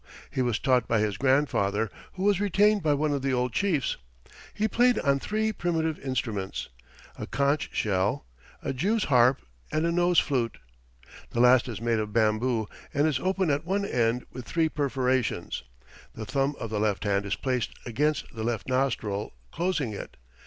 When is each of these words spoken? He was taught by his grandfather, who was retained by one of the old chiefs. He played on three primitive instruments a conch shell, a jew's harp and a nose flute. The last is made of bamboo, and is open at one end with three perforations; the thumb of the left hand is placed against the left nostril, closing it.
He 0.31 0.41
was 0.41 0.57
taught 0.57 0.87
by 0.87 0.97
his 0.99 1.15
grandfather, 1.15 1.91
who 2.13 2.23
was 2.23 2.41
retained 2.41 2.81
by 2.81 2.95
one 2.95 3.11
of 3.13 3.21
the 3.21 3.33
old 3.33 3.53
chiefs. 3.53 3.97
He 4.51 4.67
played 4.67 4.97
on 4.97 5.19
three 5.19 5.53
primitive 5.53 5.99
instruments 5.99 6.69
a 7.19 7.27
conch 7.27 7.69
shell, 7.71 8.25
a 8.63 8.73
jew's 8.73 9.03
harp 9.03 9.43
and 9.71 9.85
a 9.85 9.91
nose 9.91 10.17
flute. 10.17 10.57
The 11.29 11.39
last 11.39 11.67
is 11.67 11.79
made 11.79 11.99
of 11.99 12.13
bamboo, 12.13 12.65
and 12.95 13.05
is 13.05 13.19
open 13.19 13.51
at 13.51 13.63
one 13.63 13.85
end 13.85 14.25
with 14.31 14.47
three 14.47 14.69
perforations; 14.69 15.61
the 16.15 16.25
thumb 16.25 16.55
of 16.59 16.71
the 16.71 16.79
left 16.79 17.03
hand 17.03 17.23
is 17.27 17.35
placed 17.35 17.69
against 17.85 18.25
the 18.33 18.43
left 18.43 18.67
nostril, 18.67 19.33
closing 19.51 19.93
it. 19.93 20.17